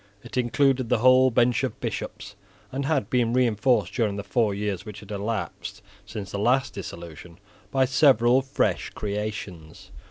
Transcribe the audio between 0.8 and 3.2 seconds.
the whole bench of Bishops, and had